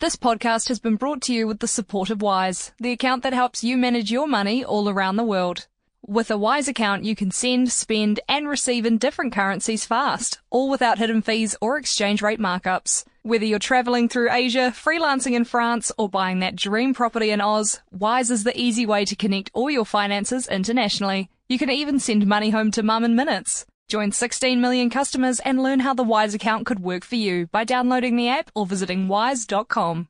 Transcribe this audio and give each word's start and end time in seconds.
This 0.00 0.16
podcast 0.16 0.68
has 0.68 0.78
been 0.78 0.96
brought 0.96 1.20
to 1.24 1.34
you 1.34 1.46
with 1.46 1.58
the 1.58 1.68
support 1.68 2.08
of 2.08 2.22
Wise, 2.22 2.72
the 2.80 2.90
account 2.90 3.22
that 3.22 3.34
helps 3.34 3.62
you 3.62 3.76
manage 3.76 4.10
your 4.10 4.26
money 4.26 4.64
all 4.64 4.88
around 4.88 5.16
the 5.16 5.24
world. 5.24 5.66
With 6.06 6.30
a 6.30 6.38
Wise 6.38 6.68
account, 6.68 7.04
you 7.04 7.14
can 7.14 7.30
send, 7.30 7.70
spend, 7.70 8.18
and 8.26 8.48
receive 8.48 8.86
in 8.86 8.96
different 8.96 9.34
currencies 9.34 9.84
fast, 9.84 10.40
all 10.48 10.70
without 10.70 10.96
hidden 10.96 11.20
fees 11.20 11.54
or 11.60 11.76
exchange 11.76 12.22
rate 12.22 12.40
markups. 12.40 13.04
Whether 13.24 13.44
you're 13.44 13.58
traveling 13.58 14.08
through 14.08 14.32
Asia, 14.32 14.72
freelancing 14.74 15.32
in 15.32 15.44
France, 15.44 15.92
or 15.98 16.08
buying 16.08 16.38
that 16.38 16.56
dream 16.56 16.94
property 16.94 17.30
in 17.30 17.42
Oz, 17.42 17.82
Wise 17.90 18.30
is 18.30 18.44
the 18.44 18.58
easy 18.58 18.86
way 18.86 19.04
to 19.04 19.14
connect 19.14 19.50
all 19.52 19.70
your 19.70 19.84
finances 19.84 20.48
internationally. 20.48 21.28
You 21.46 21.58
can 21.58 21.68
even 21.68 21.98
send 21.98 22.26
money 22.26 22.48
home 22.48 22.70
to 22.70 22.82
mum 22.82 23.04
in 23.04 23.16
minutes. 23.16 23.66
Join 23.90 24.12
16 24.12 24.60
million 24.60 24.88
customers 24.88 25.40
and 25.40 25.60
learn 25.60 25.80
how 25.80 25.94
the 25.94 26.04
Wise 26.04 26.32
account 26.32 26.64
could 26.64 26.78
work 26.78 27.04
for 27.04 27.16
you 27.16 27.48
by 27.48 27.64
downloading 27.64 28.14
the 28.14 28.28
app 28.28 28.48
or 28.54 28.64
visiting 28.64 29.08
wise.com. 29.08 30.06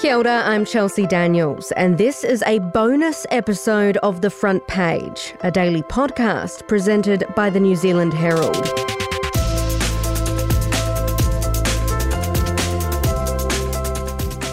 Kia 0.00 0.14
ora, 0.14 0.42
I'm 0.44 0.64
Chelsea 0.64 1.04
Daniels, 1.08 1.72
and 1.72 1.98
this 1.98 2.22
is 2.22 2.44
a 2.46 2.60
bonus 2.60 3.26
episode 3.32 3.96
of 3.96 4.20
The 4.20 4.30
Front 4.30 4.64
Page, 4.68 5.34
a 5.40 5.50
daily 5.50 5.82
podcast 5.82 6.68
presented 6.68 7.24
by 7.34 7.50
the 7.50 7.58
New 7.58 7.74
Zealand 7.74 8.14
Herald. 8.14 8.54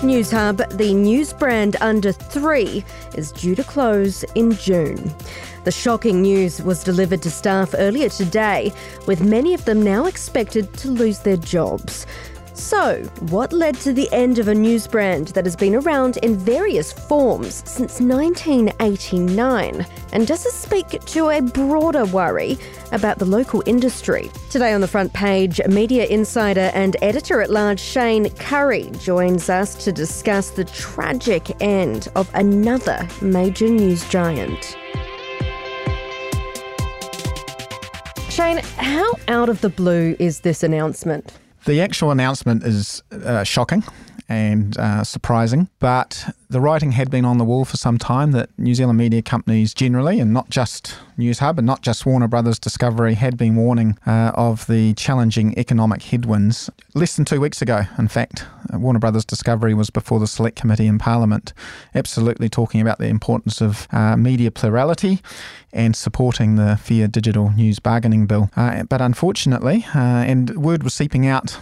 Newshub, 0.01 0.77
the 0.77 0.93
news 0.95 1.31
brand 1.31 1.75
under 1.79 2.11
three, 2.11 2.83
is 3.15 3.31
due 3.31 3.53
to 3.53 3.63
close 3.63 4.23
in 4.35 4.53
June. 4.53 5.13
The 5.63 5.71
shocking 5.71 6.21
news 6.21 6.61
was 6.61 6.83
delivered 6.83 7.21
to 7.21 7.31
staff 7.31 7.73
earlier 7.77 8.09
today, 8.09 8.73
with 9.07 9.23
many 9.23 9.53
of 9.53 9.63
them 9.63 9.81
now 9.81 10.05
expected 10.05 10.73
to 10.73 10.89
lose 10.89 11.19
their 11.19 11.37
jobs. 11.37 12.05
So, 12.53 13.01
what 13.31 13.51
led 13.51 13.75
to 13.77 13.93
the 13.93 14.11
end 14.11 14.37
of 14.37 14.47
a 14.47 14.53
news 14.53 14.85
brand 14.85 15.29
that 15.29 15.45
has 15.45 15.55
been 15.55 15.73
around 15.73 16.17
in 16.17 16.35
various 16.35 16.93
forms 16.93 17.63
since 17.67 17.99
1989? 17.99 19.85
And 20.11 20.27
does 20.27 20.43
this 20.43 20.53
speak 20.53 20.89
to 20.89 21.29
a 21.29 21.41
broader 21.41 22.05
worry 22.05 22.59
about 22.91 23.17
the 23.17 23.25
local 23.25 23.63
industry? 23.65 24.29
Today 24.51 24.73
on 24.73 24.81
the 24.81 24.87
front 24.87 25.13
page, 25.13 25.61
media 25.67 26.05
insider 26.05 26.69
and 26.75 26.95
editor 27.01 27.41
at 27.41 27.49
large 27.49 27.79
Shayne 27.79 28.29
Currie 28.31 28.91
joins 28.99 29.49
us 29.49 29.73
to 29.83 29.91
discuss 29.91 30.51
the 30.51 30.65
tragic 30.65 31.59
end 31.59 32.09
of 32.15 32.29
another 32.35 33.07
major 33.21 33.67
news 33.67 34.07
giant. 34.09 34.77
How 38.61 39.13
out 39.27 39.49
of 39.49 39.61
the 39.61 39.69
blue 39.69 40.15
is 40.19 40.41
this 40.41 40.63
announcement? 40.63 41.33
The 41.65 41.81
actual 41.81 42.11
announcement 42.11 42.63
is 42.63 43.01
uh, 43.11 43.43
shocking 43.43 43.83
and 44.29 44.77
uh, 44.77 45.03
surprising, 45.03 45.69
but 45.79 46.33
the 46.49 46.61
writing 46.61 46.93
had 46.93 47.09
been 47.09 47.25
on 47.25 47.37
the 47.37 47.43
wall 47.43 47.65
for 47.65 47.77
some 47.77 47.97
time 47.97 48.31
that 48.31 48.49
New 48.57 48.75
Zealand 48.75 48.97
media 48.97 49.21
companies 49.21 49.73
generally, 49.73 50.19
and 50.19 50.33
not 50.33 50.49
just 50.49 50.95
Newshub 51.17 51.57
and 51.57 51.65
not 51.65 51.81
just 51.81 52.05
Warner 52.05 52.27
Brothers 52.27 52.59
Discovery, 52.59 53.15
had 53.15 53.37
been 53.37 53.55
warning 53.55 53.97
uh, 54.05 54.31
of 54.35 54.67
the 54.67 54.93
challenging 54.93 55.57
economic 55.57 56.03
headwinds 56.03 56.69
less 56.93 57.15
than 57.15 57.25
two 57.25 57.41
weeks 57.41 57.61
ago. 57.61 57.83
In 57.97 58.07
fact, 58.07 58.45
Warner 58.71 58.99
Brothers 58.99 59.25
Discovery 59.25 59.73
was 59.73 59.89
before 59.89 60.19
the 60.19 60.27
Select 60.27 60.59
Committee 60.59 60.87
in 60.87 60.99
Parliament, 60.99 61.53
absolutely 61.95 62.49
talking 62.49 62.81
about 62.81 62.99
the 62.99 63.07
importance 63.07 63.61
of 63.61 63.87
uh, 63.91 64.15
media 64.15 64.51
plurality 64.51 65.21
and 65.71 65.95
supporting 65.95 66.55
the 66.55 66.77
Fair 66.77 67.07
Digital 67.07 67.51
News 67.51 67.79
Bargaining 67.79 68.27
Bill. 68.27 68.49
Uh, 68.55 68.83
but 68.83 69.01
unfortunately, 69.01 69.85
uh, 69.95 69.99
and 69.99 70.55
word 70.55 70.83
was 70.83 70.93
seeping 70.93 71.25
out 71.25 71.57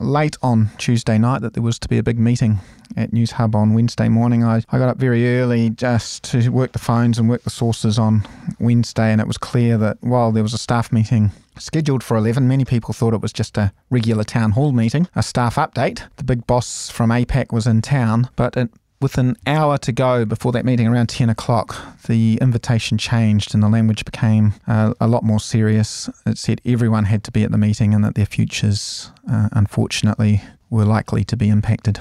late 0.00 0.36
on 0.42 0.70
Tuesday 0.78 1.18
night 1.18 1.42
that 1.42 1.54
there 1.54 1.62
was 1.62 1.78
to 1.80 1.88
be 1.88 1.98
a 1.98 2.02
big 2.02 2.18
meeting 2.18 2.58
at 2.96 3.12
Newshub 3.12 3.54
on 3.54 3.74
Wednesday 3.74 4.08
morning. 4.08 4.44
I, 4.44 4.62
I 4.70 4.78
got 4.78 4.88
up 4.88 4.98
very 4.98 5.38
early 5.38 5.70
just 5.70 6.24
to 6.24 6.48
work 6.50 6.72
the 6.72 6.78
phones 6.78 7.18
and 7.18 7.28
work 7.28 7.42
the 7.42 7.50
sources 7.50 7.98
on 7.98 8.26
Wednesday, 8.58 9.12
and 9.12 9.20
it 9.20 9.26
was 9.26 9.38
clear 9.38 9.78
that 9.78 9.98
while 10.00 10.32
there 10.32 10.42
was 10.42 10.54
a 10.54 10.58
staff 10.58 10.92
meeting 10.92 11.30
scheduled 11.58 12.02
for 12.02 12.16
11. 12.16 12.48
Many 12.48 12.64
people 12.64 12.94
thought 12.94 13.14
it 13.14 13.20
was 13.20 13.32
just 13.32 13.58
a 13.58 13.72
regular 13.90 14.24
town 14.24 14.52
hall 14.52 14.72
meeting, 14.72 15.08
a 15.14 15.22
staff 15.22 15.56
update. 15.56 16.02
The 16.16 16.24
big 16.24 16.46
boss 16.46 16.90
from 16.90 17.10
APAC 17.10 17.52
was 17.52 17.66
in 17.66 17.82
town, 17.82 18.28
but 18.36 18.56
it 18.56 18.70
with 19.00 19.16
an 19.16 19.36
hour 19.46 19.78
to 19.78 19.92
go 19.92 20.24
before 20.24 20.52
that 20.52 20.64
meeting, 20.64 20.86
around 20.86 21.08
10 21.08 21.30
o'clock, 21.30 21.76
the 22.06 22.38
invitation 22.40 22.98
changed 22.98 23.54
and 23.54 23.62
the 23.62 23.68
language 23.68 24.04
became 24.04 24.54
uh, 24.66 24.92
a 25.00 25.08
lot 25.08 25.22
more 25.22 25.40
serious. 25.40 26.10
It 26.26 26.36
said 26.36 26.60
everyone 26.64 27.04
had 27.04 27.24
to 27.24 27.32
be 27.32 27.42
at 27.42 27.50
the 27.50 27.58
meeting 27.58 27.94
and 27.94 28.04
that 28.04 28.14
their 28.14 28.26
futures, 28.26 29.10
uh, 29.30 29.48
unfortunately, 29.52 30.42
were 30.68 30.84
likely 30.84 31.24
to 31.24 31.36
be 31.36 31.48
impacted. 31.48 32.00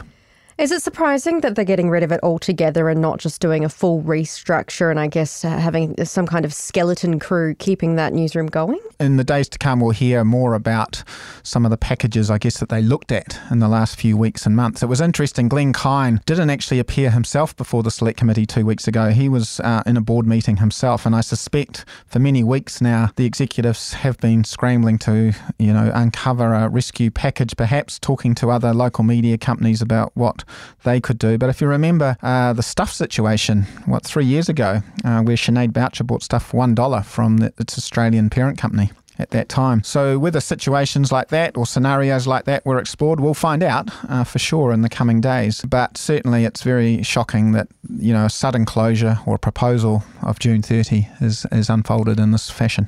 Is 0.60 0.74
it 0.74 0.82
surprising 0.82 1.40
that 1.40 1.56
they're 1.56 1.64
getting 1.64 1.90
rid 1.90 2.04
of 2.04 2.12
it 2.12 2.20
altogether 2.22 2.90
and 2.90 3.00
not 3.00 3.20
just 3.20 3.40
doing 3.40 3.64
a 3.64 3.70
full 3.70 4.02
restructure 4.04 4.92
and 4.92 5.00
I 5.00 5.08
guess 5.08 5.46
uh, 5.46 5.58
having 5.58 5.96
some 6.04 6.28
kind 6.28 6.44
of 6.44 6.54
skeleton 6.54 7.18
crew 7.18 7.56
keeping 7.56 7.96
that 7.96 8.12
newsroom 8.12 8.48
going? 8.48 8.82
In 9.00 9.16
the 9.16 9.24
days 9.24 9.48
to 9.48 9.58
come, 9.58 9.80
we'll 9.80 9.92
hear 9.92 10.26
more 10.26 10.56
about 10.56 11.02
some 11.44 11.64
of 11.64 11.72
the 11.72 11.78
packages, 11.78 12.30
I 12.30 12.40
guess, 12.40 12.60
that 12.60 12.68
they 12.68 12.82
looked 12.82 13.14
at 13.14 13.40
in 13.50 13.60
the 13.60 13.70
last 13.70 13.98
few 13.98 14.18
weeks 14.18 14.46
and 14.46 14.54
months. 14.54 14.84
It 14.84 14.88
was 14.88 15.00
interesting. 15.00 15.48
Glen 15.48 15.72
Kyne 15.72 16.20
didn't 16.26 16.50
actually 16.50 16.80
appear 16.80 17.10
himself 17.10 17.56
before 17.56 17.82
the 17.82 17.90
Select 17.90 18.18
Committee 18.18 18.46
two 18.46 18.66
weeks 18.66 18.86
ago. 18.86 19.12
He 19.12 19.30
was 19.30 19.62
uh, 19.62 19.84
in 19.86 19.96
a 19.96 20.02
board 20.02 20.28
meeting 20.28 20.58
himself, 20.58 21.06
and 21.06 21.16
I 21.16 21.22
suspect 21.22 21.86
for 22.06 22.20
many 22.20 22.44
weeks 22.44 22.82
now, 22.82 23.12
the 23.16 23.26
executives 23.26 23.94
have 23.94 24.18
been 24.18 24.44
scrambling 24.44 24.98
to, 25.00 25.32
you 25.58 25.72
know, 25.72 25.90
uncover 25.96 26.54
a 26.54 26.68
rescue 26.68 27.12
package, 27.12 27.56
perhaps 27.56 27.98
talking 27.98 28.36
to 28.36 28.50
other 28.52 28.74
local 28.74 29.06
media 29.06 29.38
companies 29.38 29.82
about 29.82 30.12
what 30.16 30.44
they 30.84 31.00
could 31.00 31.20
do. 31.20 31.38
But 31.38 31.50
if 31.50 31.62
you 31.62 31.68
remember 31.68 32.18
uh, 32.22 32.54
the 32.54 32.64
stuff 32.64 32.92
situation, 32.92 33.64
what, 33.86 34.04
three 34.04 34.26
years 34.26 34.50
ago, 34.50 34.82
uh, 35.04 35.22
where 35.22 35.36
Sinead 35.36 35.74
Boucher 35.74 36.04
bought 36.04 36.24
stuff 36.24 36.48
for 36.48 36.66
$1 36.66 37.06
from 37.06 37.38
the, 37.38 37.54
its 37.58 37.78
Australian 37.78 38.30
parent 38.30 38.58
company 38.58 38.92
at 39.20 39.32
that 39.32 39.50
time. 39.50 39.84
So, 39.84 40.18
whether 40.18 40.40
situations 40.40 41.12
like 41.12 41.28
that 41.28 41.58
or 41.58 41.66
scenarios 41.66 42.26
like 42.26 42.46
that 42.46 42.66
were 42.66 42.80
explored, 42.80 43.20
we'll 43.20 43.34
find 43.34 43.62
out 43.62 43.90
uh, 44.10 44.24
for 44.24 44.40
sure 44.40 44.72
in 44.72 44.82
the 44.82 44.90
coming 44.90 45.22
days. 45.22 45.62
But 45.62 45.98
certainly, 45.98 46.46
it's 46.46 46.64
very 46.64 47.04
shocking 47.04 47.52
that 47.52 47.68
you 47.90 48.14
know 48.14 48.26
a 48.26 48.30
sudden 48.30 48.66
closure 48.66 49.20
or 49.26 49.38
proposal 49.38 50.04
of 50.24 50.40
June 50.40 50.62
30 50.62 51.08
is, 51.20 51.46
is 51.52 51.70
unfolded 51.70 52.20
in 52.20 52.32
this 52.32 52.50
fashion. 52.50 52.88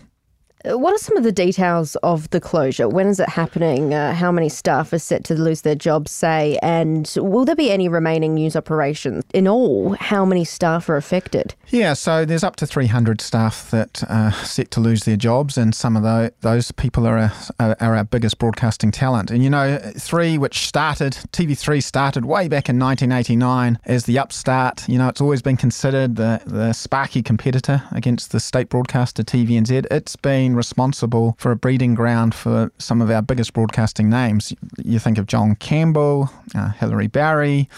What 0.65 0.93
are 0.93 0.97
some 0.97 1.17
of 1.17 1.23
the 1.23 1.31
details 1.31 1.95
of 1.97 2.29
the 2.29 2.39
closure? 2.39 2.87
When 2.87 3.07
is 3.07 3.19
it 3.19 3.29
happening? 3.29 3.93
Uh, 3.93 4.13
how 4.13 4.31
many 4.31 4.49
staff 4.49 4.93
are 4.93 4.99
set 4.99 5.23
to 5.25 5.33
lose 5.33 5.61
their 5.61 5.75
jobs, 5.75 6.11
say? 6.11 6.59
And 6.61 7.11
will 7.17 7.45
there 7.45 7.55
be 7.55 7.71
any 7.71 7.87
remaining 7.87 8.35
news 8.35 8.55
operations? 8.55 9.23
In 9.33 9.47
all, 9.47 9.93
how 9.93 10.23
many 10.25 10.45
staff 10.45 10.87
are 10.89 10.97
affected? 10.97 11.55
Yeah, 11.69 11.93
so 11.93 12.25
there's 12.25 12.43
up 12.43 12.57
to 12.57 12.67
300 12.67 13.21
staff 13.21 13.71
that 13.71 14.03
are 14.09 14.33
set 14.33 14.71
to 14.71 14.79
lose 14.79 15.03
their 15.05 15.15
jobs, 15.15 15.57
and 15.57 15.73
some 15.73 15.97
of 15.97 16.03
the, 16.03 16.33
those 16.41 16.71
people 16.71 17.07
are, 17.07 17.31
are, 17.59 17.75
are 17.79 17.95
our 17.95 18.03
biggest 18.03 18.37
broadcasting 18.37 18.91
talent. 18.91 19.31
And 19.31 19.43
you 19.43 19.49
know, 19.49 19.79
Three, 19.97 20.37
which 20.37 20.67
started, 20.67 21.13
TV3 21.31 21.81
started 21.81 22.25
way 22.25 22.47
back 22.47 22.69
in 22.69 22.77
1989 22.77 23.79
as 23.85 24.05
the 24.05 24.19
upstart. 24.19 24.87
You 24.87 24.97
know, 24.97 25.07
it's 25.07 25.21
always 25.21 25.41
been 25.41 25.57
considered 25.57 26.15
the, 26.17 26.41
the 26.45 26.73
sparky 26.73 27.23
competitor 27.23 27.83
against 27.91 28.31
the 28.31 28.39
state 28.39 28.69
broadcaster 28.69 29.23
TVNZ. 29.23 29.85
It's 29.89 30.15
been 30.15 30.50
been 30.51 30.57
responsible 30.57 31.35
for 31.37 31.51
a 31.51 31.55
breeding 31.55 31.95
ground 31.95 32.35
for 32.35 32.71
some 32.77 33.01
of 33.01 33.09
our 33.09 33.21
biggest 33.21 33.53
broadcasting 33.53 34.09
names. 34.09 34.53
You 34.83 34.99
think 34.99 35.17
of 35.17 35.25
John 35.25 35.55
Campbell, 35.55 36.29
uh, 36.53 36.71
Hilary 36.71 37.07
Barry, 37.07 37.69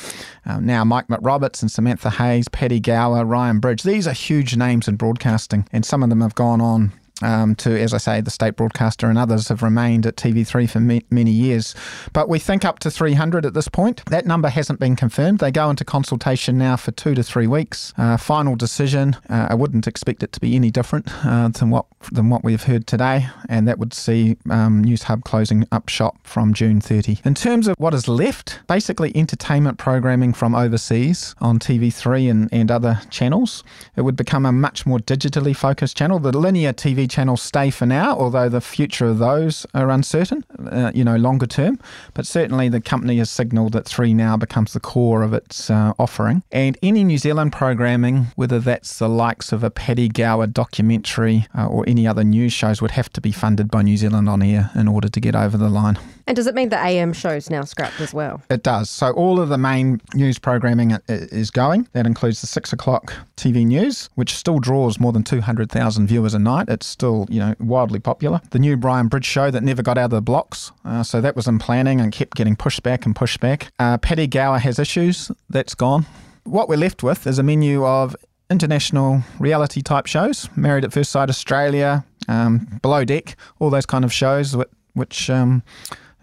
uh, 0.45 0.59
now 0.59 0.83
Mike 0.83 1.07
McRoberts 1.07 1.61
and 1.61 1.71
Samantha 1.71 2.09
Hayes, 2.09 2.49
Paddy 2.49 2.79
Gower, 2.79 3.25
Ryan 3.25 3.59
Bridge. 3.59 3.83
These 3.83 4.07
are 4.07 4.13
huge 4.13 4.57
names 4.57 4.87
in 4.87 4.95
broadcasting, 4.95 5.67
and 5.71 5.85
some 5.85 6.01
of 6.01 6.09
them 6.09 6.21
have 6.21 6.33
gone 6.33 6.61
on 6.61 6.93
um, 7.23 7.55
to, 7.55 7.79
as 7.79 7.93
I 7.93 7.97
say, 7.97 8.21
the 8.21 8.31
state 8.31 8.55
broadcaster 8.55 9.07
and 9.07 9.17
others 9.17 9.47
have 9.47 9.63
remained 9.63 10.05
at 10.05 10.15
TV3 10.15 10.69
for 10.69 10.79
me- 10.79 11.05
many 11.09 11.31
years. 11.31 11.75
But 12.11 12.29
we 12.29 12.39
think 12.39 12.65
up 12.65 12.79
to 12.79 12.91
300 12.91 13.45
at 13.45 13.53
this 13.53 13.67
point. 13.67 14.05
That 14.05 14.25
number 14.25 14.49
hasn't 14.49 14.79
been 14.79 14.95
confirmed. 14.95 15.39
They 15.39 15.51
go 15.51 15.69
into 15.69 15.85
consultation 15.85 16.57
now 16.57 16.75
for 16.75 16.91
two 16.91 17.15
to 17.15 17.23
three 17.23 17.47
weeks. 17.47 17.93
Uh, 17.97 18.17
final 18.17 18.55
decision, 18.55 19.15
uh, 19.29 19.47
I 19.49 19.55
wouldn't 19.55 19.87
expect 19.87 20.23
it 20.23 20.31
to 20.33 20.39
be 20.39 20.55
any 20.55 20.71
different 20.71 21.07
uh, 21.25 21.49
than 21.49 21.69
what 21.69 21.85
than 22.11 22.29
what 22.29 22.43
we've 22.43 22.63
heard 22.63 22.85
today, 22.85 23.27
and 23.47 23.65
that 23.67 23.79
would 23.79 23.93
see 23.93 24.37
um, 24.49 24.83
Newshub 24.83 25.23
closing 25.23 25.65
up 25.71 25.87
shop 25.87 26.17
from 26.23 26.53
June 26.53 26.81
30. 26.81 27.19
In 27.23 27.33
terms 27.33 27.67
of 27.67 27.75
what 27.77 27.93
is 27.93 28.07
left, 28.09 28.59
basically 28.67 29.15
entertainment 29.15 29.77
programming 29.77 30.33
from 30.33 30.53
overseas 30.53 31.33
on 31.39 31.59
TV3 31.59 32.29
and, 32.29 32.49
and 32.51 32.69
other 32.69 32.99
channels. 33.09 33.63
It 33.95 34.01
would 34.01 34.15
become 34.15 34.45
a 34.45 34.51
much 34.51 34.85
more 34.85 34.99
digitally 34.99 35.55
focused 35.55 35.97
channel. 35.97 36.19
The 36.19 36.37
linear 36.37 36.73
TV 36.73 37.09
channels 37.13 37.43
stay 37.43 37.69
for 37.69 37.85
now, 37.85 38.17
although 38.17 38.49
the 38.49 38.59
future 38.59 39.05
of 39.05 39.19
those 39.19 39.67
are 39.75 39.91
uncertain, 39.91 40.43
uh, 40.65 40.91
you 40.95 41.03
know, 41.03 41.15
longer 41.15 41.45
term. 41.45 41.79
But 42.15 42.25
certainly 42.25 42.69
the 42.69 42.81
company 42.81 43.17
has 43.19 43.29
signalled 43.29 43.73
that 43.73 43.85
ThreeNow 43.85 44.39
becomes 44.39 44.73
the 44.73 44.79
core 44.79 45.21
of 45.21 45.31
its 45.31 45.69
uh, 45.69 45.93
offering. 45.99 46.41
And 46.51 46.75
any 46.81 47.03
New 47.03 47.19
Zealand 47.19 47.53
programming, 47.53 48.27
whether 48.35 48.59
that's 48.59 48.97
the 48.97 49.07
likes 49.07 49.51
of 49.51 49.63
a 49.63 49.69
Paddy 49.69 50.09
Gower 50.09 50.47
documentary 50.47 51.45
uh, 51.55 51.67
or 51.67 51.83
any 51.87 52.07
other 52.07 52.23
news 52.23 52.51
shows, 52.51 52.81
would 52.81 52.91
have 52.91 53.13
to 53.13 53.21
be 53.21 53.31
funded 53.31 53.69
by 53.69 53.83
New 53.83 53.97
Zealand 53.97 54.27
On 54.27 54.41
Air 54.41 54.71
in 54.73 54.87
order 54.87 55.07
to 55.07 55.19
get 55.19 55.35
over 55.35 55.55
the 55.55 55.69
line. 55.69 55.99
And 56.25 56.35
does 56.35 56.47
it 56.47 56.55
mean 56.55 56.69
the 56.69 56.83
AM 56.83 57.13
shows 57.13 57.49
now 57.49 57.63
scrapped 57.63 57.99
as 57.99 58.13
well? 58.13 58.41
It 58.49 58.63
does. 58.63 58.89
So 58.89 59.11
all 59.11 59.39
of 59.39 59.49
the 59.49 59.57
main 59.57 60.01
news 60.13 60.39
programming 60.39 60.97
is 61.07 61.51
going. 61.51 61.87
That 61.91 62.07
includes 62.07 62.41
the 62.41 62.47
six 62.47 62.71
o'clock 62.71 63.13
TV 63.35 63.65
news, 63.65 64.09
which 64.15 64.33
still 64.33 64.59
draws 64.59 64.99
more 64.99 65.11
than 65.11 65.23
200,000 65.23 66.07
viewers 66.07 66.33
a 66.33 66.39
night. 66.39 66.69
It's 66.69 66.87
still, 67.03 67.27
you 67.29 67.39
know, 67.39 67.53
wildly 67.59 67.99
popular. 67.99 68.39
The 68.51 68.59
new 68.59 68.77
Brian 68.77 69.09
Bridge 69.09 69.25
show 69.25 69.51
that 69.51 69.61
never 69.61 69.83
got 69.83 69.97
out 69.97 70.05
of 70.05 70.11
the 70.11 70.21
blocks. 70.21 70.71
Uh, 70.85 71.03
so 71.03 71.19
that 71.19 71.35
was 71.35 71.49
in 71.49 71.59
planning 71.59 71.99
and 71.99 72.13
kept 72.13 72.37
getting 72.37 72.55
pushed 72.55 72.81
back 72.81 73.05
and 73.05 73.13
pushed 73.13 73.41
back. 73.41 73.73
Uh, 73.77 73.97
Paddy 73.97 74.25
Gower 74.25 74.57
has 74.57 74.79
issues. 74.79 75.29
That's 75.49 75.75
gone. 75.75 76.05
What 76.45 76.69
we're 76.69 76.77
left 76.77 77.03
with 77.03 77.27
is 77.27 77.39
a 77.39 77.43
menu 77.43 77.85
of 77.85 78.15
international 78.49 79.21
reality 79.37 79.81
type 79.81 80.05
shows, 80.05 80.47
Married 80.55 80.85
at 80.85 80.93
First 80.93 81.11
Sight 81.11 81.27
Australia, 81.27 82.05
um, 82.29 82.79
Below 82.81 83.03
Deck, 83.03 83.35
all 83.59 83.69
those 83.69 83.85
kind 83.85 84.05
of 84.05 84.13
shows 84.13 84.55
which, 84.55 84.69
which 84.93 85.29
um, 85.29 85.61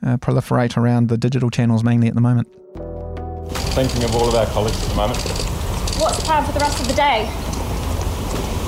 uh, 0.03 0.17
proliferate 0.17 0.79
around 0.79 1.11
the 1.11 1.19
digital 1.19 1.51
channels 1.51 1.85
mainly 1.85 2.09
at 2.09 2.15
the 2.15 2.23
moment. 2.23 2.49
Thinking 3.75 4.03
of 4.05 4.15
all 4.15 4.29
of 4.29 4.35
our 4.35 4.47
colleagues 4.47 4.83
at 4.83 4.89
the 4.89 4.97
moment. 4.97 5.19
What's 6.01 6.17
the 6.17 6.25
plan 6.25 6.43
for 6.47 6.53
the 6.53 6.61
rest 6.61 6.81
of 6.81 6.89
the 6.89 6.95
day? 6.95 7.25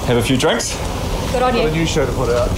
Have 0.06 0.18
a 0.18 0.22
few 0.22 0.36
drinks. 0.36 0.76
Good 1.32 1.42
on 1.42 1.54
you. 1.54 1.62
Got 1.62 1.72
a 1.72 1.74
new 1.74 1.86
show 1.86 2.04
to 2.04 2.12
put 2.12 2.28
out. 2.28 2.50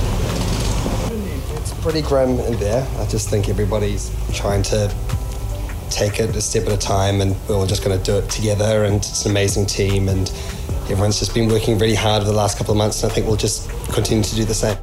It's 1.61 1.73
pretty 1.75 2.03
grim 2.03 2.41
in 2.41 2.59
there. 2.59 2.85
I 2.99 3.07
just 3.07 3.31
think 3.31 3.49
everybody's 3.49 4.11
trying 4.33 4.65
to 4.65 4.93
take 5.91 6.19
it 6.19 6.35
a 6.35 6.41
step 6.41 6.67
at 6.67 6.73
a 6.73 6.77
time 6.77 7.21
and 7.21 7.37
we're 7.49 7.55
all 7.55 7.67
just 7.67 7.85
going 7.85 7.97
to 7.97 8.05
do 8.05 8.19
it 8.19 8.29
together 8.29 8.83
and 8.83 8.97
it's 8.97 9.27
an 9.27 9.31
amazing 9.31 9.67
team 9.67 10.09
and 10.09 10.29
everyone's 10.91 11.21
just 11.21 11.33
been 11.35 11.49
working 11.49 11.79
really 11.79 11.95
hard 11.95 12.23
over 12.23 12.31
the 12.33 12.37
last 12.37 12.59
couple 12.59 12.73
of 12.73 12.79
months 12.79 13.05
and 13.05 13.13
I 13.13 13.15
think 13.15 13.29
we'll 13.29 13.37
just 13.37 13.71
continue 13.93 14.25
to 14.25 14.35
do 14.35 14.45
the 14.45 14.55
same. 14.55 14.77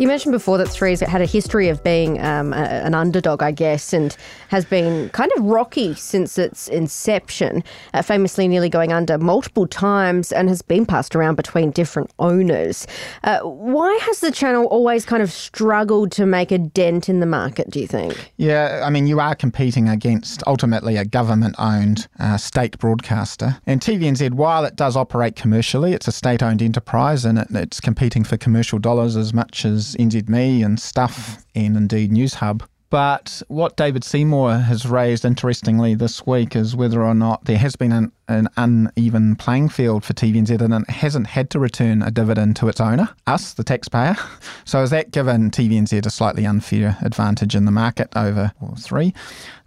You 0.00 0.06
mentioned 0.06 0.32
before 0.32 0.56
that 0.56 0.68
Three's 0.68 1.00
had 1.00 1.20
a 1.20 1.26
history 1.26 1.68
of 1.68 1.84
being 1.84 2.18
um, 2.22 2.54
a, 2.54 2.56
an 2.56 2.94
underdog, 2.94 3.42
I 3.42 3.50
guess, 3.50 3.92
and 3.92 4.16
has 4.48 4.64
been 4.64 5.10
kind 5.10 5.30
of 5.36 5.44
rocky 5.44 5.94
since 5.94 6.38
its 6.38 6.68
inception, 6.68 7.62
uh, 7.92 8.00
famously 8.00 8.48
nearly 8.48 8.70
going 8.70 8.94
under 8.94 9.18
multiple 9.18 9.66
times 9.66 10.32
and 10.32 10.48
has 10.48 10.62
been 10.62 10.86
passed 10.86 11.14
around 11.14 11.34
between 11.34 11.70
different 11.70 12.10
owners. 12.18 12.86
Uh, 13.24 13.40
why 13.40 13.94
has 14.04 14.20
the 14.20 14.30
channel 14.32 14.64
always 14.68 15.04
kind 15.04 15.22
of 15.22 15.30
struggled 15.30 16.12
to 16.12 16.24
make 16.24 16.50
a 16.50 16.56
dent 16.56 17.10
in 17.10 17.20
the 17.20 17.26
market, 17.26 17.68
do 17.68 17.78
you 17.78 17.86
think? 17.86 18.32
Yeah, 18.38 18.82
I 18.82 18.88
mean, 18.88 19.06
you 19.06 19.20
are 19.20 19.34
competing 19.34 19.86
against 19.86 20.42
ultimately 20.46 20.96
a 20.96 21.04
government 21.04 21.56
owned 21.58 22.08
uh, 22.18 22.38
state 22.38 22.78
broadcaster. 22.78 23.58
And 23.66 23.82
TVNZ, 23.82 24.30
while 24.30 24.64
it 24.64 24.76
does 24.76 24.96
operate 24.96 25.36
commercially, 25.36 25.92
it's 25.92 26.08
a 26.08 26.12
state 26.12 26.42
owned 26.42 26.62
enterprise 26.62 27.26
and 27.26 27.38
it, 27.38 27.48
it's 27.50 27.80
competing 27.82 28.24
for 28.24 28.38
commercial 28.38 28.78
dollars 28.78 29.14
as 29.14 29.34
much 29.34 29.66
as 29.66 29.89
NZME 29.96 30.64
and 30.64 30.78
Stuff 30.78 31.44
and 31.54 31.76
indeed 31.76 32.10
Newshub. 32.10 32.62
But 32.90 33.40
what 33.46 33.76
David 33.76 34.02
Seymour 34.02 34.58
has 34.58 34.84
raised 34.84 35.24
interestingly 35.24 35.94
this 35.94 36.26
week 36.26 36.56
is 36.56 36.74
whether 36.74 37.02
or 37.02 37.14
not 37.14 37.44
there 37.44 37.58
has 37.58 37.76
been 37.76 37.92
an, 37.92 38.10
an, 38.30 38.48
uneven 38.56 39.36
playing 39.36 39.68
field 39.68 40.04
for 40.04 40.12
TVNZ 40.14 40.60
and 40.60 40.74
it 40.74 40.90
hasn't 40.90 41.26
had 41.26 41.50
to 41.50 41.58
return 41.58 42.02
a 42.02 42.10
dividend 42.10 42.56
to 42.56 42.68
its 42.68 42.80
owner, 42.80 43.08
us, 43.26 43.54
the 43.54 43.64
taxpayer. 43.64 44.16
So 44.64 44.78
has 44.78 44.90
that 44.90 45.10
given 45.10 45.50
TVNZ 45.50 46.06
a 46.06 46.10
slightly 46.10 46.46
unfair 46.46 46.96
advantage 47.02 47.56
in 47.56 47.64
the 47.64 47.72
market 47.72 48.08
over 48.14 48.52
well, 48.60 48.76
three? 48.76 49.12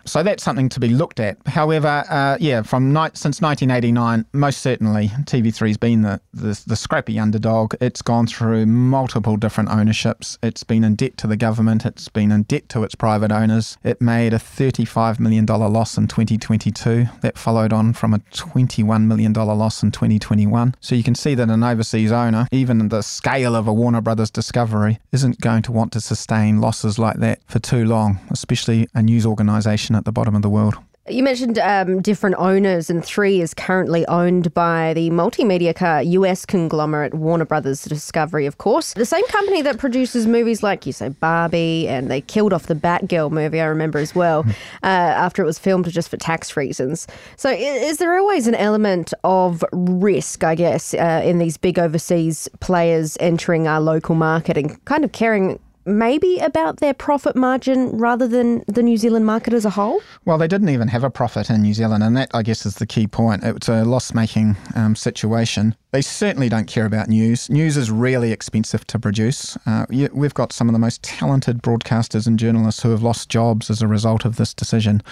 So 0.06 0.22
that's 0.22 0.44
something 0.44 0.68
to 0.70 0.80
be 0.80 0.90
looked 0.90 1.20
at. 1.20 1.38
However, 1.48 2.04
uh, 2.10 2.38
yeah, 2.40 2.62
from 2.62 2.92
ni- 2.92 3.10
since 3.14 3.42
1989, 3.42 4.26
most 4.34 4.60
certainly 4.60 5.08
TV3's 5.24 5.78
been 5.78 6.02
the, 6.02 6.20
the, 6.34 6.62
the 6.68 6.76
scrappy 6.76 7.18
underdog. 7.18 7.76
It's 7.80 8.02
gone 8.02 8.28
through 8.28 8.66
multiple 8.66 9.38
different 9.38 9.70
ownerships. 9.70 10.38
It's 10.44 10.64
been 10.64 10.84
in 10.84 10.96
debt 10.96 11.16
to 11.18 11.28
the 11.28 11.38
government. 11.38 11.86
It's 11.86 12.10
been 12.10 12.32
in 12.32 12.44
debt 12.44 12.68
to 12.70 12.84
its 12.84 12.96
private 12.96 13.32
owners. 13.32 13.78
It 13.84 14.02
made 14.02 14.34
a 14.34 14.40
$35 14.40 15.20
million 15.20 15.46
loss 15.46 15.98
in 15.98 16.08
2022. 16.08 17.06
That 17.22 17.38
followed 17.38 17.72
on 17.72 17.94
from 17.94 18.14
a 18.14 18.20
$21 18.54 19.06
million 19.06 19.34
loss 19.34 19.84
in 19.84 19.92
2021. 19.92 20.76
So 20.80 20.96
you 20.96 21.04
can 21.04 21.16
see 21.16 21.36
that 21.36 21.50
an 21.50 21.64
overseas 21.64 22.12
owner, 22.12 22.48
even 22.52 22.88
the 22.90 23.02
scale 23.02 23.56
of 23.56 23.68
a 23.68 23.74
Warner 23.74 24.02
Brothers 24.02 24.32
Discovery, 24.32 25.00
isn't 25.12 25.42
going 25.42 25.64
to 25.64 25.72
want 25.72 25.92
to 25.94 26.02
sustain 26.02 26.62
losses 26.62 27.00
like 27.00 27.18
that 27.18 27.40
for 27.48 27.60
too 27.60 27.86
long, 27.86 28.20
especially 28.30 28.88
a 28.94 29.02
news 29.02 29.26
organisation 29.26 29.96
at 29.96 30.06
the 30.06 30.12
bottom 30.12 30.36
of 30.36 30.42
the 30.42 30.50
world. 30.50 30.76
You 31.10 31.22
mentioned 31.22 31.60
um, 31.60 32.02
different 32.02 32.38
owners, 32.40 32.90
and 32.90 33.04
Three 33.04 33.42
is 33.42 33.54
currently 33.54 34.08
owned 34.08 34.54
by 34.54 34.94
the 34.94 35.10
multimedia 35.10 35.76
car 35.76 36.02
US 36.02 36.46
conglomerate 36.46 37.14
Warner 37.14 37.44
Brothers 37.44 37.84
Discovery, 37.84 38.46
of 38.46 38.58
course. 38.58 38.94
The 38.94 39.06
same 39.06 39.28
company 39.28 39.62
that 39.64 39.78
produces 39.78 40.28
movies 40.28 40.64
like, 40.64 40.86
you 40.86 40.94
say, 40.94 41.10
Barbie, 41.10 41.90
and 41.90 42.10
they 42.10 42.22
killed 42.22 42.54
off 42.54 42.68
the 42.68 42.76
Batgirl 42.76 43.32
movie, 43.32 43.60
I 43.60 43.66
remember 43.66 44.00
as 44.00 44.16
well, 44.16 44.46
uh, 44.84 44.86
after 44.86 45.44
it 45.44 45.46
was 45.46 45.60
filmed 45.60 45.92
just 45.92 46.08
for 46.08 46.16
tax 46.16 46.56
reasons. 46.56 47.06
So, 47.36 47.50
is 47.50 47.98
there 47.98 48.18
always 48.18 48.48
an 48.48 48.56
element 48.56 49.14
of 49.26 49.62
risk, 49.74 50.46
I 50.46 50.56
guess, 50.56 50.94
uh, 50.94 51.22
in 51.26 51.38
these 51.38 51.58
big 51.58 51.80
overseas 51.80 52.48
players 52.62 53.18
entering 53.20 53.68
our 53.68 53.82
local 53.82 54.16
market 54.16 54.58
and 54.58 54.84
kind 54.86 55.04
of 55.04 55.12
caring 55.12 55.60
maybe 55.86 56.40
about 56.40 56.78
their 56.78 56.94
profit 56.94 57.36
margin 57.36 57.98
rather 57.98 58.28
than 58.28 58.64
the 58.68 58.84
New 58.84 58.98
Zealand 58.98 59.26
market 59.26 59.54
as 59.54 59.66
a 59.66 59.70
whole? 59.72 60.02
Well, 60.26 60.38
they 60.38 60.48
didn't 60.48 60.70
even 60.70 60.88
have 60.88 61.04
a 61.04 61.10
profit 61.10 61.50
in 61.50 61.62
New 61.62 61.74
Zealand, 61.74 62.04
and 62.04 62.16
that, 62.18 62.32
I 62.34 62.44
guess, 62.44 62.66
is 62.66 62.76
the 62.76 62.86
key 62.86 63.08
point. 63.08 63.44
It's 63.44 63.70
a 63.70 63.84
loss 63.84 64.14
making 64.14 64.58
um, 64.76 64.96
situation. 64.96 65.76
They 65.94 66.02
certainly 66.02 66.50
don't 66.50 66.66
care 66.66 66.88
about 66.88 67.08
news. 67.08 67.52
News 67.52 67.78
is 67.78 67.92
really 67.92 68.32
expensive 68.32 68.86
to 68.88 68.98
produce. 68.98 69.56
Uh, 69.68 69.86
we've 70.12 70.34
got 70.34 70.52
some 70.52 70.68
of 70.68 70.74
the 70.74 70.80
most 70.80 71.04
talented 71.04 71.62
broadcasters 71.62 72.26
and 72.26 72.40
journalists 72.40 72.82
who 72.82 72.90
have 72.90 73.04
lost 73.04 73.30
jobs 73.30 73.70
as 73.70 73.84
a 73.84 73.88
result 73.88 74.26
of 74.26 74.38
this 74.38 74.56
decision. 74.56 75.04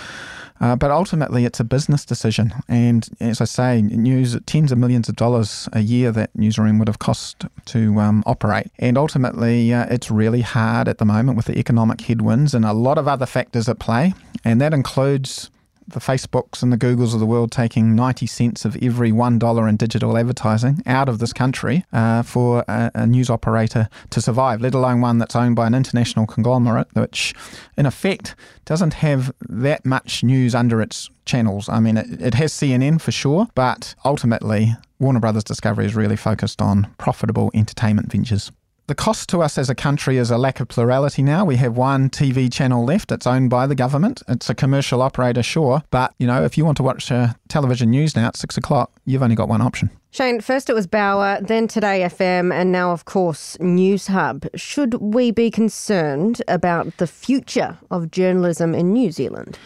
Uh, 0.60 0.76
but 0.76 0.90
ultimately, 0.90 1.46
it's 1.46 1.60
a 1.60 1.64
business 1.64 2.04
decision. 2.04 2.52
And 2.68 3.08
as 3.20 3.42
I 3.42 3.46
say, 3.46 3.84
news 3.84 4.36
tens 4.48 4.72
of 4.72 4.80
millions 4.80 5.08
of 5.08 5.16
dollars 5.16 5.70
a 5.72 5.82
year 5.82 6.12
that 6.14 6.36
newsroom 6.36 6.80
would 6.80 6.88
have 6.88 6.98
cost 6.98 7.46
to 7.66 8.00
um, 8.00 8.24
operate. 8.26 8.72
And 8.80 8.98
ultimately, 8.98 9.72
uh, 9.72 9.86
it's 9.92 10.10
really 10.10 10.42
hard 10.42 10.88
at 10.88 10.98
the 10.98 11.06
moment 11.06 11.38
with 11.38 11.46
the 11.46 11.60
economic 11.60 12.02
headwinds 12.02 12.56
and 12.56 12.66
a 12.66 12.74
lot 12.74 12.98
of 12.98 13.08
other 13.08 13.28
factors 13.28 13.70
at 13.70 13.78
play. 13.78 14.16
And 14.44 14.60
that 14.62 14.74
includes 14.74 15.52
the 15.92 16.00
Facebooks 16.00 16.64
and 16.64 16.72
the 16.72 16.78
Googles 16.78 17.14
of 17.14 17.20
the 17.20 17.26
world 17.26 17.52
taking 17.52 17.96
90 17.96 18.26
cents 18.28 18.66
of 18.66 18.78
every 18.82 19.12
$1 19.12 19.70
in 19.70 19.78
digital 19.78 20.18
advertising 20.18 20.82
out 20.86 21.10
of 21.10 21.20
this 21.20 21.34
country 21.34 21.86
uh, 21.94 22.24
for 22.24 22.64
a, 22.68 22.92
a, 22.96 23.08
news 23.08 23.30
operator 23.30 23.90
to 24.10 24.22
survive, 24.22 24.62
let 24.62 24.74
alone 24.74 25.02
one 25.02 25.18
that's 25.18 25.36
owned 25.36 25.56
by 25.56 25.68
an 25.68 25.74
international 25.74 26.26
conglomerate, 26.26 26.88
which 26.94 27.34
in 27.78 27.86
effect 27.86 28.36
doesn't 28.66 28.96
have 28.96 29.34
that 29.48 29.86
much 29.86 30.24
news 30.24 30.56
under 30.56 30.82
its 30.82 31.10
channels. 31.26 31.70
I 31.70 31.80
mean, 31.80 31.98
it, 31.98 32.22
it 32.22 32.34
has 32.36 32.54
CNN 32.54 33.02
for 33.02 33.12
sure, 33.12 33.48
but 33.56 33.96
ultimately, 34.06 34.76
Warner 35.00 35.20
Brothers 35.20 35.44
Discovery 35.44 35.86
is 35.86 35.96
really 35.96 36.16
focused 36.16 36.62
on 36.62 36.94
profitable 36.98 37.52
entertainment 37.54 38.12
ventures. 38.12 38.52
The 38.92 38.96
cost 38.96 39.30
to 39.30 39.42
us 39.42 39.58
as 39.58 39.70
a 39.70 39.74
country 39.74 40.18
is 40.18 40.32
a 40.32 40.38
lack 40.38 40.60
of 40.60 40.68
plurality 40.68 41.24
now. 41.24 41.46
We 41.46 41.56
have 41.56 41.78
one 41.78 42.10
TV 42.10 42.52
channel 42.52 42.84
left. 42.84 43.14
It's 43.14 43.26
owned 43.26 43.50
by 43.50 43.66
the 43.66 43.74
government. 43.74 44.22
It's 44.28 44.50
a 44.50 44.54
commercial 44.54 45.02
operator, 45.02 45.42
sure. 45.42 45.82
But, 45.92 46.14
you 46.20 46.28
know, 46.28 46.44
if 46.44 46.58
you 46.58 46.66
want 46.66 46.76
to 46.76 46.84
watch 46.84 47.10
uh, 47.10 47.30
television 47.48 47.92
news 47.92 48.18
now 48.18 48.28
at 48.28 48.36
six 48.36 48.58
o'clock, 48.58 48.92
you've 49.06 49.24
only 49.24 49.38
got 49.38 49.48
one 49.48 49.62
option. 49.62 49.92
Shayne, 50.12 50.42
first 50.42 50.70
it 50.70 50.74
was 50.74 50.88
Bauer, 50.88 51.40
then 51.40 51.70
Today 51.70 52.02
FM, 52.02 52.54
and 52.54 52.70
now, 52.70 52.92
of 52.92 53.06
course, 53.06 53.56
Newshub. 53.62 54.50
Should 54.56 54.96
we 54.96 55.32
be 55.32 55.50
concerned 55.50 56.42
about 56.50 56.98
the 56.98 57.08
future 57.08 57.78
of 57.92 58.12
journalism 58.12 58.76
in 58.76 58.92
New 58.92 59.14
Zealand? 59.14 59.58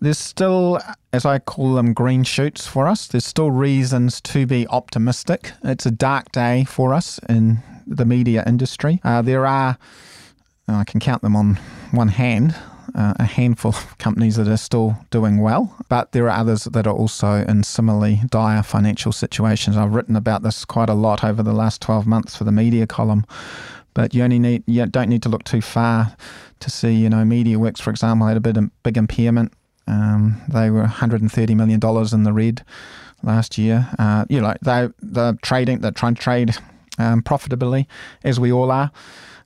There's 0.00 0.18
still, 0.18 0.78
as 1.12 1.26
I 1.26 1.38
call 1.38 1.74
them, 1.74 1.92
green 1.92 2.24
shoots 2.24 2.66
for 2.66 2.88
us. 2.88 3.08
There's 3.08 3.26
still 3.26 3.50
reasons 3.50 4.22
to 4.22 4.46
be 4.46 4.66
optimistic. 4.68 5.52
It's 5.64 5.84
a 5.84 5.90
dark 5.90 6.32
day 6.32 6.64
for 6.64 6.94
us 6.94 7.20
in 7.28 7.62
the 7.90 8.06
media 8.06 8.42
industry. 8.46 9.00
Uh, 9.04 9.20
there 9.20 9.46
are, 9.46 9.76
I 10.68 10.84
can 10.84 11.00
count 11.00 11.22
them 11.22 11.36
on 11.36 11.58
one 11.90 12.08
hand, 12.08 12.54
uh, 12.94 13.14
a 13.18 13.24
handful 13.24 13.70
of 13.70 13.98
companies 13.98 14.36
that 14.36 14.48
are 14.48 14.56
still 14.56 14.96
doing 15.10 15.38
well, 15.38 15.76
but 15.88 16.12
there 16.12 16.28
are 16.30 16.38
others 16.38 16.64
that 16.64 16.86
are 16.86 16.94
also 16.94 17.44
in 17.44 17.62
similarly 17.62 18.20
dire 18.30 18.62
financial 18.62 19.12
situations. 19.12 19.76
I've 19.76 19.94
written 19.94 20.16
about 20.16 20.42
this 20.42 20.64
quite 20.64 20.88
a 20.88 20.94
lot 20.94 21.22
over 21.24 21.42
the 21.42 21.52
last 21.52 21.82
12 21.82 22.06
months 22.06 22.36
for 22.36 22.44
the 22.44 22.52
media 22.52 22.86
column, 22.86 23.26
but 23.92 24.14
you 24.14 24.22
only 24.22 24.38
need 24.38 24.62
you 24.66 24.86
don't 24.86 25.08
need 25.08 25.22
to 25.24 25.28
look 25.28 25.44
too 25.44 25.60
far 25.60 26.16
to 26.60 26.70
see. 26.70 26.92
You 26.92 27.10
know, 27.10 27.24
MediaWorks, 27.24 27.80
for 27.80 27.90
example, 27.90 28.26
had 28.26 28.36
a 28.36 28.40
big, 28.40 28.70
big 28.82 28.96
impairment. 28.96 29.52
Um, 29.86 30.40
they 30.48 30.70
were 30.70 30.80
130 30.80 31.54
million 31.54 31.80
dollars 31.80 32.12
in 32.12 32.22
the 32.22 32.32
red 32.32 32.64
last 33.22 33.58
year. 33.58 33.88
Uh, 33.98 34.24
you 34.28 34.40
know, 34.40 34.54
they 34.62 34.88
the 35.00 35.38
trading, 35.42 35.80
they're 35.80 35.90
trying 35.90 36.14
to 36.14 36.22
trade 36.22 36.56
um, 37.00 37.22
profitably, 37.22 37.88
as 38.22 38.38
we 38.38 38.52
all 38.52 38.70
are. 38.70 38.90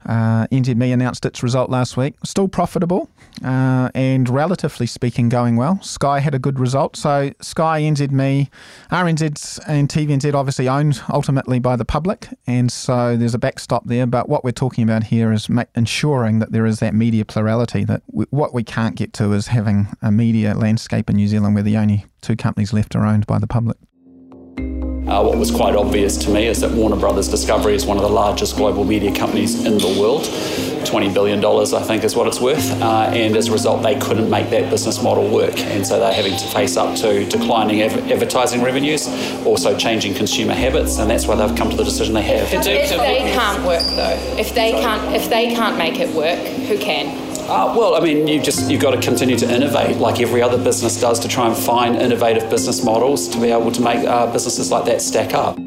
Uh, 0.06 0.46
NZME 0.48 0.92
announced 0.92 1.24
its 1.24 1.42
result 1.42 1.70
last 1.70 1.96
week. 1.96 2.14
Still 2.24 2.48
profitable 2.48 3.08
uh, 3.42 3.88
and 3.94 4.28
relatively 4.28 4.86
speaking 4.86 5.28
going 5.28 5.56
well. 5.56 5.80
Sky 5.80 6.20
had 6.20 6.34
a 6.34 6.38
good 6.38 6.60
result. 6.60 6.96
So 6.96 7.32
Sky, 7.40 7.80
NZME, 7.80 8.50
RNZ 8.90 9.60
and 9.66 9.88
TVNZ 9.88 10.34
obviously 10.34 10.68
owned 10.68 11.00
ultimately 11.08 11.58
by 11.58 11.76
the 11.76 11.84
public. 11.84 12.28
And 12.46 12.70
so 12.70 13.16
there's 13.16 13.34
a 13.34 13.38
backstop 13.38 13.86
there. 13.86 14.06
But 14.06 14.28
what 14.28 14.44
we're 14.44 14.52
talking 14.52 14.84
about 14.84 15.04
here 15.04 15.32
is 15.32 15.48
ma- 15.48 15.64
ensuring 15.74 16.38
that 16.40 16.52
there 16.52 16.66
is 16.66 16.80
that 16.80 16.94
media 16.94 17.24
plurality. 17.24 17.84
That 17.84 18.02
we, 18.10 18.26
what 18.30 18.52
we 18.52 18.62
can't 18.62 18.96
get 18.96 19.14
to 19.14 19.32
is 19.32 19.46
having 19.46 19.88
a 20.02 20.12
media 20.12 20.54
landscape 20.54 21.08
in 21.08 21.16
New 21.16 21.28
Zealand 21.28 21.54
where 21.54 21.64
the 21.64 21.78
only 21.78 22.04
two 22.20 22.36
companies 22.36 22.72
left 22.74 22.94
are 22.94 23.06
owned 23.06 23.26
by 23.26 23.38
the 23.38 23.46
public. 23.46 23.78
Uh, 25.14 25.22
what 25.22 25.38
was 25.38 25.52
quite 25.52 25.76
obvious 25.76 26.16
to 26.16 26.28
me 26.28 26.48
is 26.48 26.60
that 26.60 26.72
Warner 26.72 26.96
Brothers 26.96 27.28
Discovery 27.28 27.76
is 27.76 27.86
one 27.86 27.96
of 27.96 28.02
the 28.02 28.08
largest 28.08 28.56
global 28.56 28.84
media 28.84 29.14
companies 29.14 29.64
in 29.64 29.78
the 29.78 29.96
world. 30.00 30.22
$20 30.24 31.14
billion, 31.14 31.44
I 31.44 31.82
think, 31.86 32.02
is 32.02 32.16
what 32.16 32.26
it's 32.26 32.40
worth. 32.40 32.68
Uh, 32.82 33.12
and 33.14 33.36
as 33.36 33.46
a 33.46 33.52
result, 33.52 33.84
they 33.84 33.96
couldn't 33.96 34.28
make 34.28 34.50
that 34.50 34.70
business 34.70 35.00
model 35.00 35.30
work. 35.30 35.56
And 35.56 35.86
so 35.86 36.00
they're 36.00 36.12
having 36.12 36.36
to 36.36 36.46
face 36.48 36.76
up 36.76 36.96
to 36.96 37.24
declining 37.28 37.84
av- 37.84 38.10
advertising 38.10 38.60
revenues, 38.60 39.06
also 39.46 39.78
changing 39.78 40.14
consumer 40.14 40.52
habits, 40.52 40.98
and 40.98 41.08
that's 41.08 41.28
why 41.28 41.36
they've 41.36 41.56
come 41.56 41.70
to 41.70 41.76
the 41.76 41.84
decision 41.84 42.12
they 42.12 42.22
have. 42.22 42.52
If 42.52 42.64
they 42.64 43.32
can't 43.32 43.64
work 43.64 43.84
though, 43.94 44.18
if 44.36 44.52
they 44.52 44.72
can't, 44.72 45.14
if 45.14 45.30
they 45.30 45.54
can't 45.54 45.78
make 45.78 46.00
it 46.00 46.12
work, 46.12 46.40
who 46.40 46.76
can? 46.76 47.33
Uh, 47.46 47.74
well, 47.76 47.94
I 47.94 48.00
mean, 48.00 48.26
you 48.26 48.40
just 48.40 48.70
you've 48.70 48.80
got 48.80 48.92
to 48.92 49.00
continue 49.00 49.36
to 49.36 49.54
innovate, 49.54 49.98
like 49.98 50.18
every 50.18 50.40
other 50.40 50.56
business 50.56 50.98
does, 50.98 51.20
to 51.20 51.28
try 51.28 51.46
and 51.46 51.54
find 51.54 51.96
innovative 51.96 52.48
business 52.48 52.82
models 52.82 53.28
to 53.28 53.38
be 53.38 53.50
able 53.50 53.70
to 53.70 53.82
make 53.82 53.98
uh, 53.98 54.32
businesses 54.32 54.70
like 54.70 54.86
that 54.86 55.02
stack 55.02 55.34
up. 55.34 55.58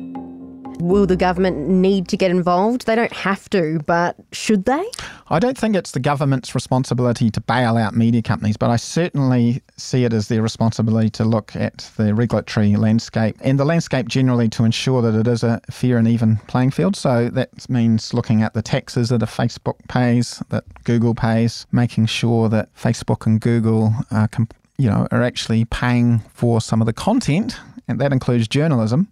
Will 0.87 1.05
the 1.05 1.17
government 1.17 1.57
need 1.67 2.07
to 2.07 2.17
get 2.17 2.31
involved? 2.31 2.85
They 2.85 2.95
don't 2.95 3.11
have 3.11 3.49
to, 3.49 3.79
but 3.85 4.15
should 4.31 4.63
they? 4.63 4.85
I 5.27 5.37
don't 5.39 5.57
think 5.57 5.75
it's 5.75 5.91
the 5.91 5.99
government's 5.99 6.55
responsibility 6.55 7.29
to 7.29 7.41
bail 7.41 7.75
out 7.75 7.93
media 7.93 8.21
companies, 8.21 8.55
but 8.55 8.69
I 8.69 8.77
certainly 8.77 9.61
see 9.75 10.05
it 10.05 10.13
as 10.13 10.29
their 10.29 10.41
responsibility 10.41 11.09
to 11.09 11.25
look 11.25 11.57
at 11.57 11.91
the 11.97 12.13
regulatory 12.13 12.77
landscape 12.77 13.35
and 13.41 13.59
the 13.59 13.65
landscape 13.65 14.07
generally 14.07 14.47
to 14.49 14.63
ensure 14.63 15.01
that 15.01 15.13
it 15.13 15.27
is 15.27 15.43
a 15.43 15.59
fair 15.69 15.97
and 15.97 16.07
even 16.07 16.37
playing 16.47 16.71
field. 16.71 16.95
So 16.95 17.29
that 17.31 17.69
means 17.69 18.13
looking 18.13 18.41
at 18.41 18.53
the 18.53 18.61
taxes 18.61 19.09
that 19.09 19.21
a 19.21 19.25
Facebook 19.25 19.75
pays, 19.89 20.41
that 20.49 20.63
Google 20.85 21.15
pays, 21.15 21.67
making 21.73 22.05
sure 22.05 22.47
that 22.47 22.73
Facebook 22.75 23.25
and 23.25 23.41
Google 23.41 23.93
are, 24.09 24.29
comp- 24.29 24.53
you 24.77 24.89
know, 24.89 25.05
are 25.11 25.21
actually 25.21 25.65
paying 25.65 26.19
for 26.33 26.61
some 26.61 26.81
of 26.81 26.85
the 26.85 26.93
content, 26.93 27.57
and 27.89 27.99
that 27.99 28.13
includes 28.13 28.47
journalism 28.47 29.09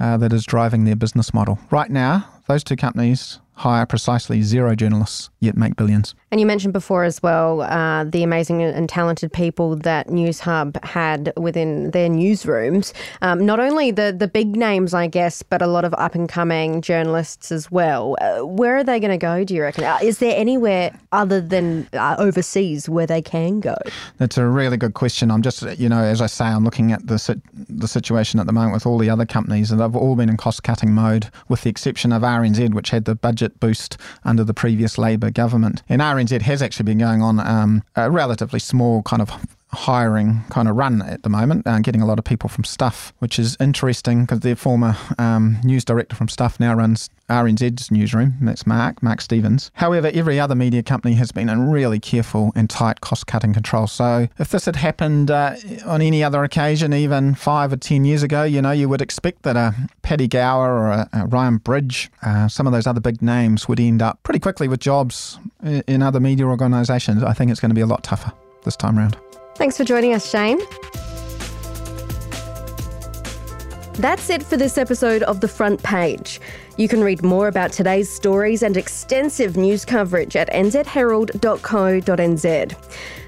uh, 0.00 0.16
that 0.16 0.32
is 0.32 0.44
driving 0.44 0.84
their 0.84 0.96
business 0.96 1.32
model. 1.34 1.58
Right 1.70 1.90
now, 1.90 2.28
those 2.46 2.64
two 2.64 2.76
companies 2.76 3.40
hire 3.58 3.84
precisely 3.84 4.40
zero 4.40 4.76
journalists, 4.76 5.30
yet 5.40 5.56
make 5.56 5.74
billions. 5.74 6.14
And 6.30 6.40
you 6.40 6.46
mentioned 6.46 6.72
before 6.72 7.02
as 7.02 7.20
well 7.24 7.62
uh, 7.62 8.04
the 8.04 8.22
amazing 8.22 8.62
and 8.62 8.88
talented 8.88 9.32
people 9.32 9.74
that 9.76 10.06
Newshub 10.06 10.82
had 10.84 11.32
within 11.36 11.90
their 11.90 12.08
newsrooms. 12.08 12.92
Um, 13.20 13.44
not 13.44 13.58
only 13.58 13.90
the, 13.90 14.14
the 14.16 14.28
big 14.28 14.56
names, 14.56 14.94
I 14.94 15.08
guess, 15.08 15.42
but 15.42 15.60
a 15.60 15.66
lot 15.66 15.84
of 15.84 15.92
up 15.94 16.14
and 16.14 16.28
coming 16.28 16.82
journalists 16.82 17.50
as 17.50 17.68
well. 17.68 18.16
Uh, 18.20 18.46
where 18.46 18.76
are 18.76 18.84
they 18.84 19.00
going 19.00 19.10
to 19.10 19.18
go, 19.18 19.42
do 19.42 19.54
you 19.54 19.62
reckon? 19.62 19.82
Uh, 19.82 19.98
is 20.02 20.18
there 20.18 20.38
anywhere 20.38 20.96
other 21.10 21.40
than 21.40 21.88
uh, 21.94 22.14
overseas 22.16 22.88
where 22.88 23.06
they 23.06 23.22
can 23.22 23.58
go? 23.58 23.74
That's 24.18 24.38
a 24.38 24.46
really 24.46 24.76
good 24.76 24.94
question. 24.94 25.32
I'm 25.32 25.42
just, 25.42 25.62
you 25.80 25.88
know, 25.88 26.04
as 26.04 26.20
I 26.20 26.26
say, 26.26 26.44
I'm 26.44 26.64
looking 26.64 26.92
at 26.92 27.04
the, 27.04 27.40
the 27.68 27.88
situation 27.88 28.38
at 28.38 28.46
the 28.46 28.52
moment 28.52 28.74
with 28.74 28.86
all 28.86 28.98
the 28.98 29.10
other 29.10 29.26
companies, 29.26 29.72
and 29.72 29.80
they've 29.80 29.96
all 29.96 30.14
been 30.14 30.28
in 30.28 30.36
cost 30.36 30.62
cutting 30.62 30.92
mode, 30.92 31.28
with 31.48 31.62
the 31.62 31.70
exception 31.70 32.12
of 32.12 32.22
RNZ, 32.22 32.72
which 32.72 32.90
had 32.90 33.04
the 33.04 33.16
budget 33.16 33.47
boost 33.48 33.96
under 34.24 34.44
the 34.44 34.54
previous 34.54 34.98
Labor 34.98 35.30
government. 35.30 35.82
And 35.88 36.00
RNZ 36.00 36.42
has 36.42 36.62
actually 36.62 36.84
been 36.84 36.98
going 36.98 37.22
on 37.22 37.40
um, 37.40 37.82
a 37.96 38.10
relatively 38.10 38.60
small 38.60 39.02
kind 39.02 39.22
of 39.22 39.30
hiring 39.70 40.42
kind 40.50 40.68
of 40.68 40.76
run 40.76 41.02
at 41.02 41.22
the 41.22 41.28
moment, 41.28 41.66
uh, 41.66 41.78
getting 41.80 42.00
a 42.00 42.06
lot 42.06 42.18
of 42.18 42.24
people 42.24 42.48
from 42.48 42.64
Stuff, 42.64 43.12
which 43.18 43.38
is 43.38 43.56
interesting 43.60 44.22
because 44.22 44.40
their 44.40 44.56
former 44.56 44.96
um, 45.18 45.58
news 45.62 45.84
director 45.84 46.16
from 46.16 46.28
Stuff 46.28 46.58
now 46.58 46.74
runs 46.74 47.10
RNZ's 47.28 47.90
newsroom. 47.90 48.34
That's 48.40 48.66
Mark, 48.66 49.02
Mark 49.02 49.20
Stevens. 49.20 49.70
However, 49.74 50.10
every 50.14 50.40
other 50.40 50.54
media 50.54 50.82
company 50.82 51.14
has 51.16 51.32
been 51.32 51.48
in 51.48 51.70
really 51.70 52.00
careful 52.00 52.52
and 52.54 52.70
tight 52.70 53.00
cost 53.00 53.26
cutting 53.26 53.52
control. 53.52 53.86
So 53.86 54.28
if 54.38 54.50
this 54.50 54.64
had 54.64 54.76
happened 54.76 55.30
uh, 55.30 55.56
on 55.84 56.00
any 56.00 56.24
other 56.24 56.44
occasion, 56.44 56.92
even 56.94 57.34
five 57.34 57.72
or 57.72 57.76
ten 57.76 58.04
years 58.04 58.22
ago, 58.22 58.44
you 58.44 58.62
know, 58.62 58.70
you 58.72 58.88
would 58.88 59.02
expect 59.02 59.42
that 59.42 59.56
a 59.56 59.74
Paddy 60.02 60.28
Gower 60.28 60.72
or 60.72 60.88
a, 60.88 61.08
a 61.12 61.26
Ryan 61.26 61.58
Bridge, 61.58 62.10
uh, 62.22 62.48
some 62.48 62.66
of 62.66 62.72
those 62.72 62.86
other 62.86 63.00
big 63.00 63.20
names 63.20 63.68
would 63.68 63.80
end 63.80 64.00
up 64.00 64.22
pretty 64.22 64.40
quickly 64.40 64.68
with 64.68 64.80
jobs 64.80 65.38
in, 65.62 65.82
in 65.86 66.02
other 66.02 66.20
media 66.20 66.46
organisations. 66.46 67.22
I 67.22 67.34
think 67.34 67.50
it's 67.50 67.60
going 67.60 67.70
to 67.70 67.74
be 67.74 67.82
a 67.82 67.86
lot 67.86 68.02
tougher 68.02 68.32
this 68.64 68.76
time 68.76 68.98
around. 68.98 69.16
Thanks 69.58 69.76
for 69.76 69.82
joining 69.82 70.14
us, 70.14 70.30
Shayne. 70.30 70.60
That's 73.94 74.30
it 74.30 74.44
for 74.44 74.56
this 74.56 74.78
episode 74.78 75.24
of 75.24 75.40
The 75.40 75.48
Front 75.48 75.82
Page. 75.82 76.40
You 76.76 76.86
can 76.86 77.02
read 77.02 77.24
more 77.24 77.48
about 77.48 77.72
today's 77.72 78.08
stories 78.08 78.62
and 78.62 78.76
extensive 78.76 79.56
news 79.56 79.84
coverage 79.84 80.36
at 80.36 80.48
nzherald.co.nz. 80.50 82.74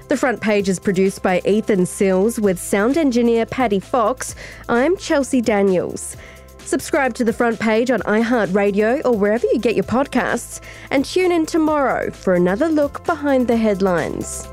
The 0.07 0.15
Front 0.15 0.39
Page 0.39 0.69
is 0.69 0.79
produced 0.79 1.21
by 1.21 1.41
Ethan 1.43 1.85
Sills 1.85 2.39
with 2.39 2.57
sound 2.57 2.95
engineer 2.95 3.45
Paddy 3.45 3.81
Fox. 3.81 4.33
I'm 4.69 4.95
Chelsea 4.95 5.41
Daniels. 5.41 6.15
Subscribe 6.59 7.13
to 7.15 7.25
The 7.25 7.33
Front 7.33 7.59
Page 7.59 7.91
on 7.91 7.99
iHeartRadio 8.03 9.01
or 9.03 9.17
wherever 9.17 9.45
you 9.47 9.59
get 9.59 9.75
your 9.75 9.83
podcasts, 9.83 10.61
and 10.91 11.03
tune 11.03 11.33
in 11.33 11.45
tomorrow 11.45 12.09
for 12.09 12.35
another 12.35 12.69
look 12.69 13.05
behind 13.05 13.49
the 13.49 13.57
headlines. 13.57 14.47